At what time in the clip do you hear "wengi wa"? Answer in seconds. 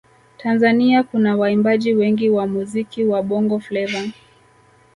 1.93-2.47